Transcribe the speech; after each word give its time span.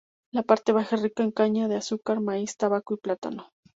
La 0.33 0.41
parte 0.41 0.71
baja 0.71 0.95
rica 0.95 1.21
en 1.21 1.29
caña 1.29 1.67
de 1.67 1.75
azúcar, 1.75 2.21
maíz, 2.21 2.57
tabaco 2.57 2.95
y 2.95 2.97
plátano. 2.97 3.51